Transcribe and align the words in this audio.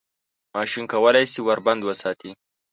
ماشوم 0.53 0.85
کولای 0.93 1.25
شي 1.31 1.39
ور 1.43 1.59
بند 1.65 1.81
وساتي. 1.85 2.31